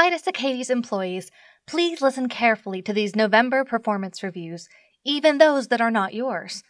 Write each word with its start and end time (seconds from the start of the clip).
Fidus 0.00 0.22
Achates 0.22 0.70
employees, 0.70 1.30
please 1.66 2.00
listen 2.00 2.26
carefully 2.26 2.80
to 2.80 2.94
these 2.94 3.14
November 3.14 3.66
performance 3.66 4.22
reviews, 4.22 4.66
even 5.04 5.36
those 5.36 5.68
that 5.68 5.82
are 5.82 5.90
not 5.90 6.14
yours. 6.14 6.62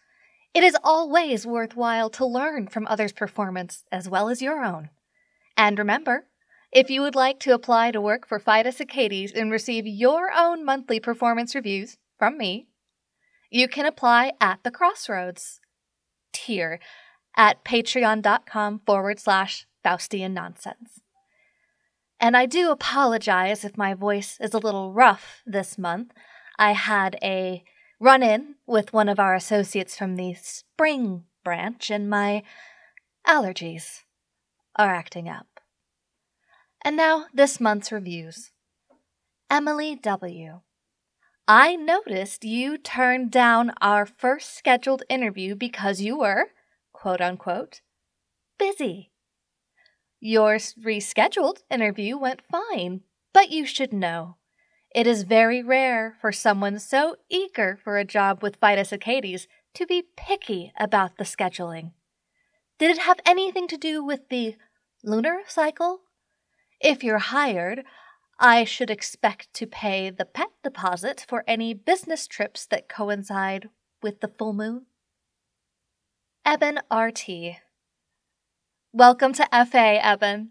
It 0.53 0.65
is 0.65 0.77
always 0.83 1.47
worthwhile 1.47 2.11
to 2.11 2.27
learn 2.27 2.67
from 2.67 2.89
others' 2.89 3.13
performance 3.13 3.85
as 3.93 4.09
well 4.09 4.29
as 4.31 4.43
your 4.43 4.65
own. 4.65 4.91
And 5.57 5.79
remember, 5.79 6.27
if 6.73 6.91
you 6.91 7.03
would 7.03 7.15
like 7.15 7.39
to 7.41 7.55
apply 7.55 7.93
to 7.93 8.01
work 8.01 8.27
for 8.27 8.41
Fidus 8.41 8.81
Achates 8.81 9.33
and 9.33 9.53
receive 9.53 9.87
your 9.87 10.33
own 10.37 10.65
monthly 10.65 10.99
performance 10.99 11.55
reviews 11.55 11.99
from 12.19 12.37
me, 12.37 12.67
you 13.49 13.69
can 13.69 13.87
apply 13.87 14.33
at 14.41 14.59
the 14.65 14.73
Crossroads 14.73 15.61
tier 16.33 16.81
at 17.37 17.65
patreon.com 17.65 18.81
forward 18.85 19.21
slash 19.21 19.69
Faustian 19.85 20.33
nonsense. 20.33 21.01
And 22.21 22.37
I 22.37 22.45
do 22.45 22.71
apologize 22.71 23.65
if 23.65 23.79
my 23.79 23.95
voice 23.95 24.37
is 24.41 24.53
a 24.53 24.59
little 24.59 24.93
rough 24.93 25.43
this 25.47 25.79
month. 25.79 26.13
I 26.59 26.73
had 26.73 27.17
a 27.23 27.65
run 27.99 28.23
in 28.23 28.57
with 28.67 28.93
one 28.93 29.09
of 29.09 29.19
our 29.19 29.35
associates 29.35 29.97
from 29.97 30.17
the 30.17 30.35
spring 30.35 31.25
branch, 31.43 31.91
and 31.91 32.11
my 32.11 32.43
allergies 33.27 34.01
are 34.77 34.95
acting 34.95 35.29
up. 35.29 35.47
And 36.83 36.97
now, 36.97 37.27
this 37.33 37.59
month's 37.59 37.91
reviews. 37.91 38.51
Emily 39.51 39.97
W. 39.97 40.61
I 41.49 41.75
noticed 41.75 42.45
you 42.45 42.79
turned 42.79 43.31
down 43.31 43.73
our 43.81 44.07
first 44.07 44.57
scheduled 44.57 45.03
interview 45.09 45.55
because 45.55 46.01
you 46.01 46.19
were, 46.19 46.51
quote 46.93 47.21
unquote, 47.21 47.81
busy. 48.59 49.11
Your 50.21 50.57
rescheduled 50.57 51.63
interview 51.71 52.19
went 52.19 52.43
fine, 52.51 53.01
but 53.33 53.51
you 53.51 53.65
should 53.65 53.93
know 53.93 54.37
it 54.95 55.07
is 55.07 55.23
very 55.23 55.63
rare 55.63 56.17
for 56.21 56.33
someone 56.33 56.79
so 56.79 57.17
eager 57.29 57.79
for 57.83 57.97
a 57.97 58.05
job 58.05 58.43
with 58.43 58.61
Fidus 58.61 58.93
Achates 58.93 59.47
to 59.75 59.87
be 59.87 60.09
picky 60.17 60.73
about 60.79 61.17
the 61.17 61.25
scheduling. 61.25 61.93
Did 62.79 62.91
it 62.91 62.99
have 62.99 63.21
anything 63.25 63.69
to 63.69 63.77
do 63.77 64.05
with 64.05 64.29
the 64.29 64.57
lunar 65.05 65.41
cycle? 65.47 66.01
If 66.81 67.05
you're 67.05 67.19
hired, 67.19 67.85
I 68.39 68.65
should 68.65 68.91
expect 68.91 69.55
to 69.55 69.67
pay 69.67 70.11
the 70.11 70.25
pet 70.25 70.51
deposit 70.65 71.25
for 71.29 71.45
any 71.47 71.73
business 71.73 72.27
trips 72.27 72.67
that 72.67 72.89
coincide 72.89 73.69
with 74.03 74.21
the 74.21 74.29
full 74.29 74.55
moon. 74.55 74.87
Eben 76.45 76.81
RT. 76.91 77.29
Welcome 78.93 79.35
to 79.35 79.47
FA, 79.71 80.05
Evan. 80.05 80.51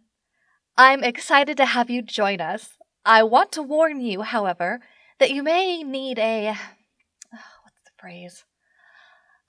I'm 0.77 1.03
excited 1.03 1.57
to 1.57 1.65
have 1.65 1.89
you 1.89 2.01
join 2.01 2.39
us. 2.39 2.77
I 3.03 3.21
want 3.21 3.51
to 3.51 3.61
warn 3.61 3.99
you, 3.99 4.21
however, 4.21 4.79
that 5.19 5.31
you 5.31 5.43
may 5.43 5.83
need 5.83 6.17
a. 6.17 6.53
What's 7.31 7.81
the 7.83 7.91
phrase? 7.97 8.45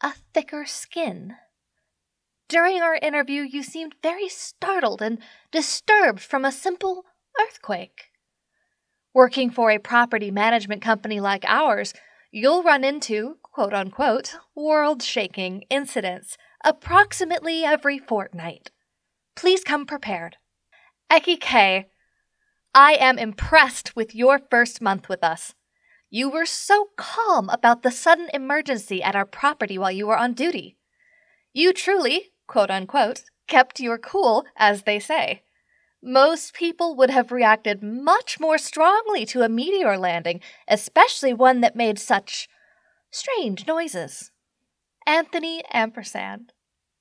A 0.01 0.15
thicker 0.35 0.67
skin. 0.67 1.37
During 2.49 2.83
our 2.83 2.97
interview, 2.97 3.43
you 3.43 3.63
seemed 3.63 3.95
very 4.03 4.29
startled 4.29 5.01
and 5.01 5.21
disturbed 5.53 6.21
from 6.21 6.45
a 6.45 6.51
simple 6.51 7.05
earthquake. 7.41 8.11
Working 9.15 9.51
for 9.51 9.71
a 9.71 9.79
property 9.79 10.33
management 10.33 10.83
company 10.83 11.21
like 11.21 11.45
ours, 11.47 11.95
you'll 12.33 12.65
run 12.65 12.83
into, 12.83 13.37
quote 13.41 13.73
unquote, 13.73 14.35
world 14.57 15.01
shaking 15.01 15.63
incidents 15.71 16.37
approximately 16.65 17.63
every 17.65 17.97
fortnight. 17.97 18.73
Please 19.37 19.65
come 19.65 19.87
prepared. 19.87 20.37
Eki 21.11 21.41
K 21.41 21.87
I 22.75 22.93
am 22.95 23.19
impressed 23.19 23.97
with 23.97 24.15
your 24.15 24.39
first 24.51 24.81
month 24.81 25.09
with 25.09 25.25
us. 25.25 25.55
You 26.09 26.29
were 26.29 26.47
so 26.47 26.89
calm 26.97 27.49
about 27.49 27.83
the 27.83 27.91
sudden 27.91 28.29
emergency 28.35 29.03
at 29.03 29.17
our 29.17 29.25
property 29.25 29.79
while 29.79 29.91
you 29.91 30.07
were 30.07 30.17
on 30.17 30.35
duty. 30.35 30.77
You 31.53 31.73
truly, 31.73 32.33
quote 32.47 32.71
unquote, 32.71 33.25
kept 33.49 33.81
your 33.81 33.99
cool, 33.99 34.45
as 34.57 34.83
they 34.83 35.01
say. 35.01 35.43
Most 36.03 36.55
people 36.55 36.97
would 36.97 37.11
have 37.11 37.33
reacted 37.33 37.83
much 37.83 38.41
more 38.41 38.57
strongly 38.57 39.27
to 39.27 39.43
a 39.43 39.49
meteor 39.49 39.99
landing, 39.99 40.41
especially 40.67 41.35
one 41.35 41.61
that 41.61 41.77
made 41.77 41.99
such 41.99 42.49
strange 43.11 43.67
noises. 43.67 44.31
Anthony 45.07 45.63
Ampersand. 45.73 46.53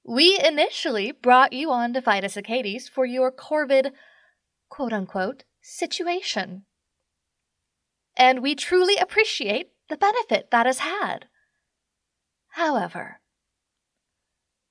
We 0.10 0.40
initially 0.44 1.12
brought 1.12 1.54
you 1.54 1.70
on 1.70 1.94
to 1.94 2.02
Fidus 2.02 2.36
Achates 2.36 2.90
for 2.90 3.06
your 3.06 3.32
Corvid, 3.32 3.92
quote 4.68 4.92
unquote, 4.92 5.44
situation. 5.62 6.64
And 8.18 8.42
we 8.42 8.56
truly 8.56 8.96
appreciate 8.96 9.70
the 9.88 9.98
benefit 9.98 10.50
that 10.50 10.66
has 10.66 10.80
had. 10.80 11.28
However, 12.54 13.22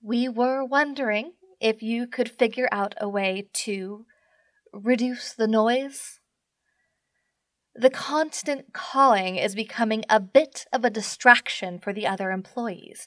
we 0.03 0.29
were 0.29 0.65
wondering 0.65 1.35
if 1.61 1.85
you 1.85 2.09
could 2.09 2.29
figure 2.29 2.69
out 2.73 2.97
a 3.01 3.09
way 3.09 3.47
to 3.53 4.07
reduce 4.73 5.33
the 5.33 5.47
noise. 5.47 6.19
The 7.77 7.91
constant 7.91 8.73
calling 8.73 9.37
is 9.37 9.55
becoming 9.55 10.05
a 10.11 10.19
bit 10.19 10.67
of 10.73 10.85
a 10.85 10.91
distraction 10.91 11.79
for 11.79 11.93
the 11.93 12.09
other 12.09 12.33
employees. 12.33 13.07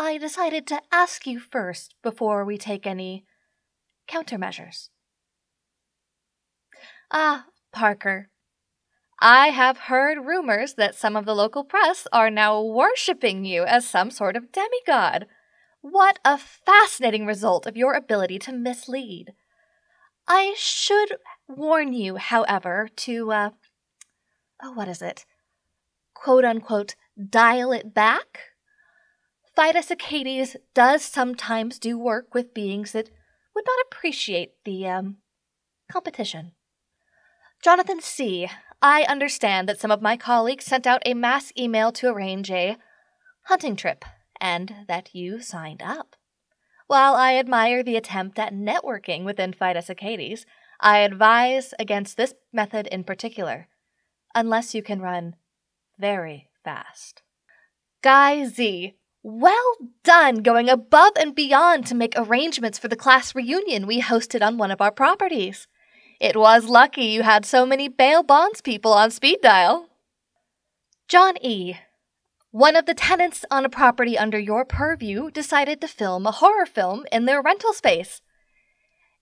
I 0.00 0.16
decided 0.16 0.64
to 0.68 0.80
ask 0.92 1.26
you 1.26 1.40
first 1.40 1.96
before 2.04 2.44
we 2.44 2.56
take 2.56 2.86
any 2.86 3.24
countermeasures. 4.08 4.90
Ah, 7.10 7.46
Parker. 7.72 8.30
I 9.20 9.48
have 9.48 9.88
heard 9.90 10.24
rumors 10.24 10.74
that 10.74 10.94
some 10.94 11.16
of 11.16 11.24
the 11.24 11.34
local 11.34 11.64
press 11.64 12.06
are 12.12 12.30
now 12.30 12.62
worshipping 12.62 13.44
you 13.44 13.64
as 13.64 13.88
some 13.88 14.12
sort 14.12 14.36
of 14.36 14.52
demigod. 14.52 15.26
What 15.80 16.20
a 16.24 16.38
fascinating 16.38 17.26
result 17.26 17.66
of 17.66 17.76
your 17.76 17.94
ability 17.94 18.38
to 18.40 18.52
mislead. 18.52 19.32
I 20.28 20.54
should 20.56 21.16
warn 21.48 21.92
you, 21.92 22.18
however, 22.18 22.88
to, 22.98 23.32
uh, 23.32 23.50
oh, 24.62 24.72
what 24.74 24.86
is 24.86 25.02
it? 25.02 25.26
Quote 26.14 26.44
unquote, 26.44 26.94
dial 27.18 27.72
it 27.72 27.92
back? 27.92 28.47
Achates 29.58 30.56
does 30.74 31.02
sometimes 31.02 31.78
do 31.78 31.98
work 31.98 32.34
with 32.34 32.54
beings 32.54 32.92
that 32.92 33.10
would 33.54 33.64
not 33.66 33.78
appreciate 33.86 34.52
the, 34.64 34.86
um, 34.86 35.16
competition. 35.90 36.52
Jonathan 37.62 38.00
C., 38.00 38.48
I 38.80 39.02
understand 39.02 39.68
that 39.68 39.80
some 39.80 39.90
of 39.90 40.00
my 40.00 40.16
colleagues 40.16 40.64
sent 40.64 40.86
out 40.86 41.02
a 41.04 41.14
mass 41.14 41.52
email 41.58 41.90
to 41.92 42.08
arrange 42.08 42.50
a 42.50 42.76
hunting 43.46 43.74
trip, 43.74 44.04
and 44.40 44.86
that 44.86 45.14
you 45.14 45.40
signed 45.40 45.82
up. 45.82 46.14
While 46.86 47.14
I 47.14 47.34
admire 47.34 47.82
the 47.82 47.96
attempt 47.96 48.38
at 48.38 48.52
networking 48.52 49.24
within 49.24 49.52
Fidus 49.52 49.88
Achates, 49.88 50.44
I 50.80 50.98
advise 50.98 51.74
against 51.78 52.16
this 52.16 52.34
method 52.52 52.86
in 52.86 53.02
particular, 53.02 53.68
unless 54.34 54.74
you 54.74 54.82
can 54.82 55.00
run 55.00 55.34
very 55.98 56.48
fast. 56.62 57.22
Guy 58.02 58.44
Z, 58.44 58.94
well 59.28 59.76
done 60.02 60.36
going 60.36 60.70
above 60.70 61.12
and 61.18 61.34
beyond 61.34 61.86
to 61.86 61.94
make 61.94 62.14
arrangements 62.16 62.78
for 62.78 62.88
the 62.88 62.96
class 62.96 63.34
reunion 63.34 63.86
we 63.86 64.00
hosted 64.00 64.40
on 64.40 64.56
one 64.56 64.70
of 64.70 64.80
our 64.80 64.90
properties. 64.90 65.66
It 66.18 66.36
was 66.36 66.64
lucky 66.64 67.04
you 67.04 67.22
had 67.22 67.44
so 67.44 67.66
many 67.66 67.88
bail 67.88 68.22
bonds 68.22 68.60
people 68.60 68.92
on 68.92 69.10
speed 69.10 69.40
dial. 69.42 69.88
John 71.08 71.34
E. 71.42 71.74
One 72.50 72.74
of 72.74 72.86
the 72.86 72.94
tenants 72.94 73.44
on 73.50 73.64
a 73.66 73.68
property 73.68 74.16
under 74.16 74.38
your 74.38 74.64
purview 74.64 75.30
decided 75.30 75.80
to 75.82 75.88
film 75.88 76.26
a 76.26 76.32
horror 76.32 76.66
film 76.66 77.04
in 77.12 77.26
their 77.26 77.42
rental 77.42 77.74
space. 77.74 78.22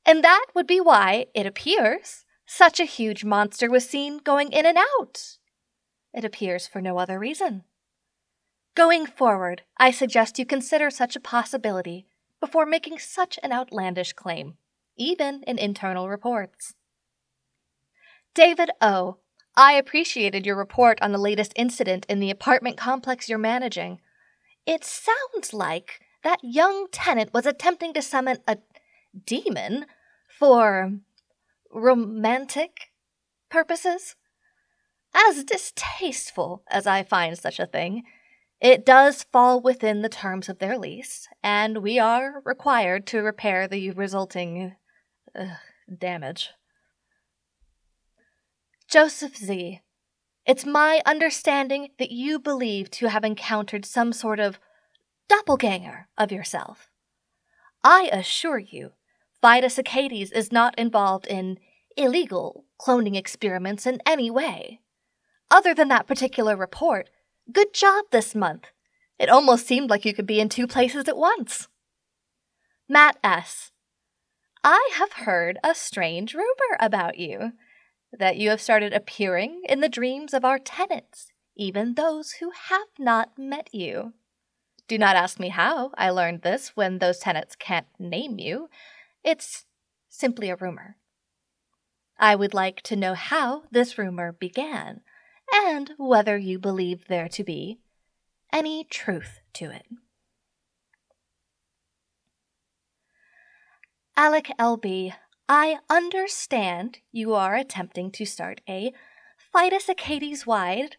And 0.06 0.23
that 0.23 0.47
would 0.55 0.69
be 0.69 0.81
why, 0.81 1.27
it 1.34 1.47
appears, 1.47 2.25
such 2.47 2.78
a 2.78 2.84
huge 2.84 3.25
monster 3.25 3.69
was 3.69 3.88
seen 3.88 4.19
going 4.19 4.52
in 4.52 4.64
and 4.64 4.79
out. 4.79 5.38
It 6.14 6.25
appears 6.25 6.69
for 6.69 6.81
no 6.81 6.99
other 6.99 7.19
reason. 7.19 7.64
Going 8.76 9.06
forward, 9.06 9.62
I 9.78 9.90
suggest 9.90 10.38
you 10.38 10.44
consider 10.44 10.90
such 10.90 11.17
a 11.17 11.20
possibility 11.20 12.06
before 12.40 12.67
making 12.67 12.99
such 12.99 13.38
an 13.43 13.50
outlandish 13.50 14.12
claim, 14.12 14.58
even 14.99 15.43
in 15.44 15.58
internal 15.58 16.11
reports. 16.11 16.75
David 18.34 18.70
O., 18.82 19.17
I 19.56 19.73
appreciated 19.73 20.44
your 20.44 20.56
report 20.56 20.99
on 21.00 21.12
the 21.12 21.19
latest 21.19 21.55
incident 21.56 22.05
in 22.06 22.20
the 22.20 22.31
apartment 22.31 22.76
complex 22.76 23.31
you're 23.31 23.38
managing. 23.38 23.99
It 24.67 24.84
sounds 24.84 25.55
like 25.55 26.00
that 26.23 26.40
young 26.43 26.88
tenant 26.93 27.32
was 27.32 27.46
attempting 27.46 27.94
to 27.94 28.02
summon 28.02 28.40
a 28.46 28.58
demon 29.25 29.87
for 30.28 30.99
romantic 31.73 32.90
purposes. 33.49 34.17
As 35.14 35.44
distasteful 35.44 36.62
as 36.69 36.87
I 36.87 37.02
find 37.02 37.38
such 37.38 37.58
a 37.58 37.64
thing, 37.64 38.02
it 38.66 38.84
does 38.84 39.22
fall 39.22 39.60
within 39.60 40.02
the 40.02 40.08
terms 40.08 40.48
of 40.48 40.58
their 40.58 40.76
lease, 40.76 41.28
and 41.40 41.84
we 41.84 42.00
are 42.00 42.42
required 42.44 43.06
to 43.06 43.22
repair 43.22 43.68
the 43.68 43.92
resulting 43.92 44.74
uh, 45.38 45.46
damage. 45.96 46.50
Joseph 48.88 49.36
Z., 49.36 49.82
it's 50.44 50.66
my 50.66 51.00
understanding 51.06 51.90
that 52.00 52.10
you 52.10 52.40
believe 52.40 52.90
to 52.90 53.08
have 53.08 53.22
encountered 53.22 53.84
some 53.84 54.12
sort 54.12 54.40
of 54.40 54.58
doppelganger 55.28 56.08
of 56.18 56.32
yourself. 56.32 56.90
I 57.84 58.10
assure 58.12 58.58
you, 58.58 58.94
Fidus 59.40 59.78
Achates 59.78 60.32
is 60.32 60.50
not 60.50 60.76
involved 60.76 61.28
in 61.28 61.60
illegal 61.96 62.64
cloning 62.80 63.16
experiments 63.16 63.86
in 63.86 64.00
any 64.04 64.28
way. 64.28 64.80
Other 65.52 65.72
than 65.72 65.86
that 65.86 66.08
particular 66.08 66.56
report, 66.56 67.10
good 67.50 67.72
job 67.72 68.06
this 68.10 68.34
month. 68.34 68.66
It 69.19 69.28
almost 69.28 69.66
seemed 69.66 69.90
like 69.90 70.04
you 70.04 70.14
could 70.14 70.26
be 70.26 70.40
in 70.40 70.48
two 70.48 70.66
places 70.66 71.08
at 71.08 71.16
once. 71.16 71.69
Matt 72.88 73.19
S. 73.25 73.72
I 74.62 74.90
have 74.94 75.12
heard 75.12 75.58
a 75.62 75.75
strange 75.75 76.34
rumor 76.34 76.76
about 76.81 77.19
you 77.19 77.52
that 78.12 78.37
you 78.37 78.50
have 78.50 78.60
started 78.60 78.93
appearing 78.93 79.62
in 79.69 79.81
the 79.81 79.88
dreams 79.88 80.34
of 80.34 80.44
our 80.44 80.58
tenants, 80.58 81.28
even 81.56 81.94
those 81.94 82.32
who 82.32 82.50
have 82.69 82.88
not 82.98 83.38
met 83.38 83.69
you. 83.72 84.12
Do 84.88 84.99
not 84.99 85.16
ask 85.16 85.40
me 85.40 85.49
how 85.49 85.90
I 85.96 86.10
learned 86.10 86.42
this 86.42 86.76
when 86.76 86.99
those 86.99 87.19
tenants 87.19 87.56
can't 87.56 87.87
name 87.99 88.38
you. 88.38 88.69
It's 89.25 89.66
simply 90.08 90.49
a 90.49 90.56
rumor. 90.56 90.96
I 92.19 92.34
would 92.34 92.54
like 92.54 92.82
to 92.82 92.96
know 92.96 93.14
how 93.14 93.64
this 93.70 93.99
rumor 93.99 94.32
began 94.32 95.00
and 95.52 95.93
whether 95.96 96.37
you 96.37 96.58
believe 96.58 97.06
there 97.06 97.28
to 97.28 97.44
be 97.44 97.78
any 98.52 98.84
truth 98.84 99.40
to 99.54 99.70
it. 99.70 99.87
Alec 104.16 104.50
LB, 104.58 105.12
I 105.48 105.78
understand 105.90 106.98
you 107.12 107.34
are 107.34 107.54
attempting 107.54 108.10
to 108.12 108.25
start 108.25 108.60
a 108.69 108.93
Fidus 109.54 109.88
Achates 109.88 110.46
wide, 110.46 110.96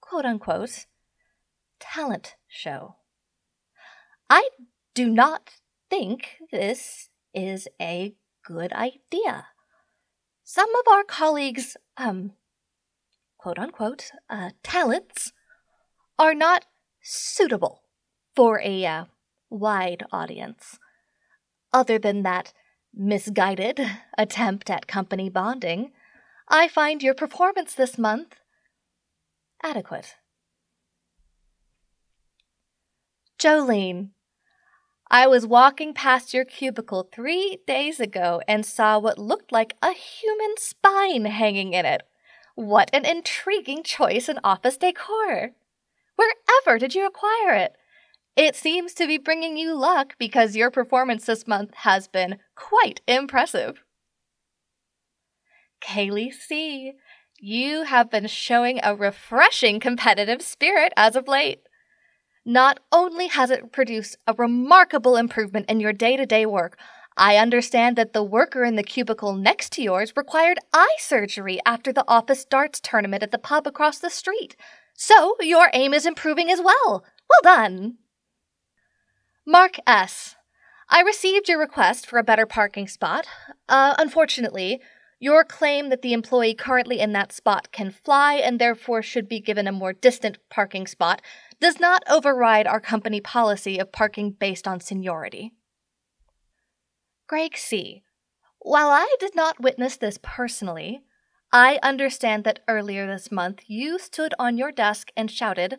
quote 0.00 0.24
unquote, 0.24 0.86
talent 1.80 2.36
show. 2.46 2.96
I 4.28 4.50
do 4.94 5.08
not 5.08 5.54
think 5.88 6.36
this 6.52 7.08
is 7.34 7.66
a 7.80 8.14
good 8.44 8.72
idea. 8.72 9.46
Some 10.44 10.74
of 10.74 10.92
our 10.92 11.04
colleagues, 11.04 11.76
um, 11.96 12.32
quote 13.40 13.58
unquote, 13.58 14.10
uh, 14.28 14.50
talents 14.62 15.32
are 16.18 16.34
not 16.34 16.66
suitable 17.00 17.84
for 18.36 18.60
a 18.62 18.84
uh, 18.84 19.04
wide 19.48 20.04
audience. 20.12 20.78
Other 21.72 21.98
than 21.98 22.22
that 22.22 22.52
misguided 22.94 23.80
attempt 24.18 24.68
at 24.68 24.86
company 24.86 25.30
bonding, 25.30 25.92
I 26.48 26.68
find 26.68 27.02
your 27.02 27.14
performance 27.14 27.72
this 27.72 27.96
month 27.96 28.34
adequate. 29.62 30.16
Jolene, 33.38 34.10
I 35.10 35.26
was 35.26 35.46
walking 35.46 35.94
past 35.94 36.34
your 36.34 36.44
cubicle 36.44 37.08
three 37.10 37.60
days 37.66 38.00
ago 38.00 38.42
and 38.46 38.66
saw 38.66 38.98
what 38.98 39.18
looked 39.18 39.50
like 39.50 39.76
a 39.80 39.92
human 39.92 40.56
spine 40.58 41.24
hanging 41.24 41.72
in 41.72 41.86
it. 41.86 42.02
What 42.60 42.90
an 42.92 43.06
intriguing 43.06 43.82
choice 43.82 44.28
in 44.28 44.38
office 44.44 44.76
decor! 44.76 45.52
Wherever 46.16 46.78
did 46.78 46.94
you 46.94 47.06
acquire 47.06 47.54
it? 47.54 47.74
It 48.36 48.54
seems 48.54 48.92
to 48.94 49.06
be 49.06 49.16
bringing 49.16 49.56
you 49.56 49.72
luck 49.72 50.14
because 50.18 50.54
your 50.54 50.70
performance 50.70 51.24
this 51.24 51.46
month 51.46 51.72
has 51.76 52.06
been 52.06 52.36
quite 52.54 53.00
impressive. 53.08 53.82
Kaylee 55.82 56.34
C., 56.34 56.92
you 57.38 57.84
have 57.84 58.10
been 58.10 58.26
showing 58.26 58.78
a 58.82 58.94
refreshing 58.94 59.80
competitive 59.80 60.42
spirit 60.42 60.92
as 60.98 61.16
of 61.16 61.26
late. 61.26 61.62
Not 62.44 62.80
only 62.92 63.28
has 63.28 63.50
it 63.50 63.72
produced 63.72 64.18
a 64.26 64.34
remarkable 64.34 65.16
improvement 65.16 65.70
in 65.70 65.80
your 65.80 65.94
day 65.94 66.14
to 66.18 66.26
day 66.26 66.44
work, 66.44 66.78
I 67.16 67.36
understand 67.36 67.96
that 67.96 68.12
the 68.12 68.22
worker 68.22 68.64
in 68.64 68.76
the 68.76 68.82
cubicle 68.82 69.34
next 69.34 69.72
to 69.72 69.82
yours 69.82 70.12
required 70.16 70.58
eye 70.72 70.96
surgery 70.98 71.60
after 71.66 71.92
the 71.92 72.04
office 72.08 72.44
darts 72.44 72.80
tournament 72.80 73.22
at 73.22 73.30
the 73.30 73.38
pub 73.38 73.66
across 73.66 73.98
the 73.98 74.10
street. 74.10 74.56
So 74.94 75.36
your 75.40 75.70
aim 75.72 75.92
is 75.92 76.06
improving 76.06 76.50
as 76.50 76.60
well. 76.60 77.04
Well 77.28 77.42
done. 77.42 77.98
Mark 79.46 79.76
S. 79.86 80.36
I 80.88 81.00
received 81.00 81.48
your 81.48 81.58
request 81.58 82.06
for 82.06 82.18
a 82.18 82.24
better 82.24 82.46
parking 82.46 82.88
spot. 82.88 83.26
Uh, 83.68 83.94
unfortunately, 83.98 84.80
your 85.18 85.44
claim 85.44 85.90
that 85.90 86.02
the 86.02 86.12
employee 86.12 86.54
currently 86.54 86.98
in 86.98 87.12
that 87.12 87.32
spot 87.32 87.70
can 87.72 87.90
fly 87.90 88.34
and 88.34 88.58
therefore 88.58 89.02
should 89.02 89.28
be 89.28 89.38
given 89.38 89.68
a 89.68 89.72
more 89.72 89.92
distant 89.92 90.38
parking 90.48 90.86
spot 90.86 91.20
does 91.60 91.78
not 91.78 92.02
override 92.08 92.66
our 92.66 92.80
company 92.80 93.20
policy 93.20 93.78
of 93.78 93.92
parking 93.92 94.30
based 94.30 94.66
on 94.66 94.80
seniority. 94.80 95.52
Greg 97.30 97.56
C. 97.56 98.02
While 98.58 98.88
I 98.88 99.14
did 99.20 99.36
not 99.36 99.60
witness 99.60 99.96
this 99.96 100.18
personally, 100.20 101.02
I 101.52 101.78
understand 101.80 102.42
that 102.42 102.58
earlier 102.66 103.06
this 103.06 103.30
month 103.30 103.60
you 103.68 104.00
stood 104.00 104.34
on 104.36 104.58
your 104.58 104.72
desk 104.72 105.12
and 105.16 105.30
shouted, 105.30 105.78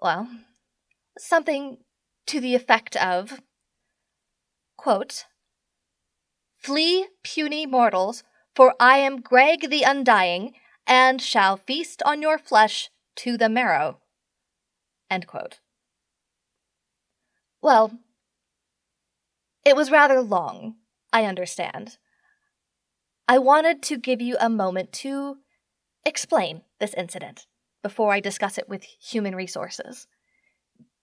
well, 0.00 0.26
something 1.18 1.84
to 2.24 2.40
the 2.40 2.54
effect 2.54 2.96
of, 2.96 3.42
quote, 4.78 5.26
Flee, 6.56 7.08
puny 7.22 7.66
mortals, 7.66 8.24
for 8.54 8.74
I 8.80 8.96
am 8.96 9.20
Greg 9.20 9.68
the 9.68 9.82
Undying, 9.82 10.54
and 10.86 11.20
shall 11.20 11.58
feast 11.58 12.02
on 12.06 12.22
your 12.22 12.38
flesh 12.38 12.88
to 13.16 13.36
the 13.36 13.50
marrow. 13.50 14.00
Well, 17.60 17.98
it 19.64 19.76
was 19.76 19.90
rather 19.90 20.20
long, 20.20 20.76
I 21.12 21.24
understand. 21.24 21.98
I 23.28 23.38
wanted 23.38 23.82
to 23.84 23.96
give 23.96 24.20
you 24.20 24.36
a 24.40 24.48
moment 24.48 24.92
to 24.94 25.38
explain 26.04 26.62
this 26.80 26.94
incident 26.94 27.46
before 27.82 28.12
I 28.12 28.20
discuss 28.20 28.58
it 28.58 28.68
with 28.68 28.84
human 28.84 29.34
resources. 29.34 30.06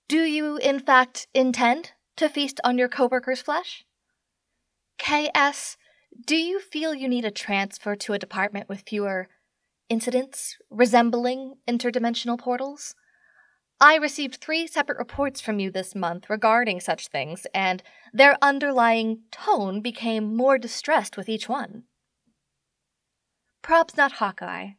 Do 0.08 0.24
you, 0.24 0.58
in 0.58 0.80
fact, 0.80 1.28
intend 1.34 1.92
to 2.18 2.30
feast 2.30 2.60
on 2.64 2.78
your 2.78 2.90
coworker's 2.90 3.42
flesh? 3.42 3.86
KS, 4.98 5.78
do 6.26 6.36
you 6.36 6.60
feel 6.60 6.94
you 6.94 7.08
need 7.08 7.26
a 7.26 7.32
transfer 7.32 7.96
to 7.96 8.14
a 8.14 8.20
department 8.20 8.68
with 8.68 8.84
fewer 8.88 9.30
incidents 9.88 10.58
resembling 10.70 11.56
interdimensional 11.68 12.38
portals? 12.38 12.96
I 13.82 13.96
received 13.96 14.36
three 14.36 14.68
separate 14.68 14.98
reports 14.98 15.40
from 15.40 15.60
you 15.60 15.72
this 15.72 15.96
month 15.96 16.30
regarding 16.30 16.82
such 16.82 17.08
things, 17.08 17.48
and 17.54 17.82
their 18.12 18.38
underlying 18.42 19.22
tone 19.32 19.82
became 19.82 20.36
more 20.36 20.58
distressed 20.58 21.16
with 21.16 21.30
each 21.30 21.48
one. 21.48 21.84
Probs 23.64 23.96
not 23.96 24.14
Hawkeye. 24.14 24.72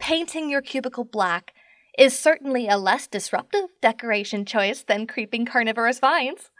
Painting 0.00 0.50
your 0.50 0.62
cubicle 0.62 1.04
black 1.04 1.54
is 1.96 2.18
certainly 2.18 2.66
a 2.66 2.76
less 2.76 3.06
disruptive 3.06 3.66
decoration 3.80 4.44
choice 4.44 4.82
than 4.82 5.06
creeping 5.06 5.46
carnivorous 5.46 6.00
vines. 6.00 6.50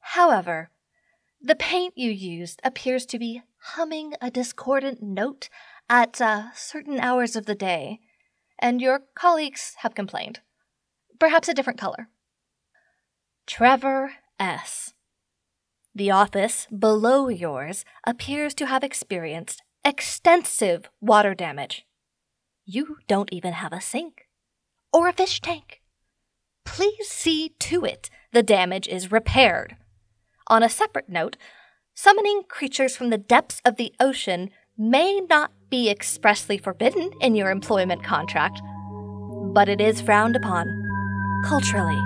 However, 0.00 0.70
the 1.38 1.54
paint 1.54 1.92
you 1.98 2.10
used 2.10 2.60
appears 2.64 3.04
to 3.06 3.18
be 3.18 3.42
humming 3.58 4.14
a 4.22 4.30
discordant 4.30 5.02
note 5.02 5.50
at 5.90 6.18
uh, 6.22 6.44
certain 6.54 6.98
hours 6.98 7.36
of 7.36 7.44
the 7.44 7.54
day, 7.54 8.00
and 8.58 8.80
your 8.80 9.02
colleagues 9.14 9.74
have 9.80 9.94
complained 9.94 10.40
perhaps 11.18 11.48
a 11.48 11.54
different 11.54 11.78
color. 11.78 12.08
Trevor 13.46 14.12
S. 14.38 14.94
The 15.94 16.10
office 16.10 16.66
below 16.76 17.28
yours 17.28 17.84
appears 18.06 18.54
to 18.54 18.66
have 18.66 18.82
experienced 18.82 19.62
extensive 19.84 20.88
water 21.00 21.34
damage. 21.34 21.86
You 22.64 22.96
don't 23.06 23.32
even 23.32 23.52
have 23.52 23.72
a 23.72 23.80
sink 23.80 24.26
or 24.92 25.08
a 25.08 25.12
fish 25.12 25.40
tank. 25.40 25.82
Please 26.64 27.08
see 27.08 27.50
to 27.60 27.84
it 27.84 28.10
the 28.32 28.42
damage 28.42 28.88
is 28.88 29.12
repaired. 29.12 29.76
On 30.48 30.62
a 30.62 30.68
separate 30.68 31.08
note, 31.08 31.36
summoning 31.94 32.42
creatures 32.48 32.96
from 32.96 33.10
the 33.10 33.18
depths 33.18 33.60
of 33.64 33.76
the 33.76 33.94
ocean 34.00 34.50
may 34.76 35.20
not 35.20 35.52
be 35.70 35.88
expressly 35.88 36.58
forbidden 36.58 37.10
in 37.20 37.34
your 37.34 37.50
employment 37.50 38.02
contract, 38.02 38.60
but 39.52 39.68
it 39.68 39.80
is 39.80 40.00
frowned 40.00 40.34
upon 40.34 40.83
culturally. 41.44 42.02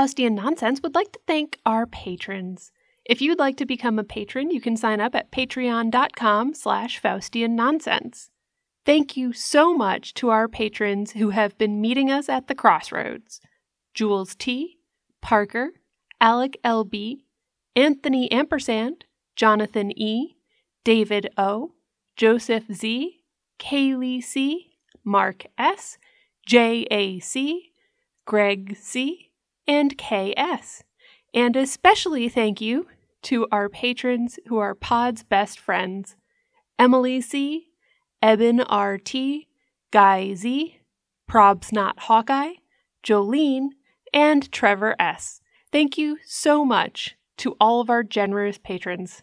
Faustian 0.00 0.32
Nonsense 0.32 0.82
would 0.82 0.94
like 0.94 1.12
to 1.12 1.20
thank 1.26 1.58
our 1.66 1.84
patrons. 1.84 2.72
If 3.04 3.20
you'd 3.20 3.38
like 3.38 3.58
to 3.58 3.66
become 3.66 3.98
a 3.98 4.02
patron, 4.02 4.50
you 4.50 4.58
can 4.58 4.74
sign 4.74 4.98
up 4.98 5.14
at 5.14 5.30
patreon.com 5.30 6.54
slash 6.54 7.02
Faustian 7.02 7.50
Nonsense. 7.50 8.30
Thank 8.86 9.18
you 9.18 9.34
so 9.34 9.76
much 9.76 10.14
to 10.14 10.30
our 10.30 10.48
patrons 10.48 11.12
who 11.12 11.30
have 11.30 11.58
been 11.58 11.82
meeting 11.82 12.10
us 12.10 12.30
at 12.30 12.46
the 12.46 12.54
crossroads. 12.54 13.42
Jules 13.92 14.34
T., 14.34 14.78
Parker, 15.20 15.72
Alec 16.18 16.58
L.B., 16.64 17.26
Anthony 17.76 18.32
Ampersand, 18.32 19.04
Jonathan 19.36 19.92
E., 20.00 20.36
David 20.82 21.28
O., 21.36 21.74
Joseph 22.16 22.64
Z., 22.72 23.20
Kaylee 23.58 24.24
C., 24.24 24.70
Mark 25.04 25.44
S., 25.58 25.98
J.A.C., 26.46 27.72
Greg 28.24 28.78
C., 28.80 29.29
and 29.66 29.96
K.S. 29.96 30.82
And 31.34 31.56
especially 31.56 32.28
thank 32.28 32.60
you 32.60 32.86
to 33.22 33.46
our 33.52 33.68
patrons 33.68 34.38
who 34.46 34.58
are 34.58 34.74
Pod's 34.74 35.22
best 35.22 35.58
friends 35.58 36.16
Emily 36.78 37.20
C., 37.20 37.68
Eben 38.22 38.60
R.T., 38.60 39.48
Guy 39.90 40.34
Z., 40.34 40.78
Probs 41.30 41.72
Not 41.72 42.00
Hawkeye, 42.00 42.54
Jolene, 43.04 43.68
and 44.12 44.50
Trevor 44.50 44.96
S. 44.98 45.40
Thank 45.70 45.96
you 45.96 46.18
so 46.24 46.64
much 46.64 47.16
to 47.36 47.56
all 47.60 47.80
of 47.80 47.90
our 47.90 48.02
generous 48.02 48.58
patrons. 48.58 49.22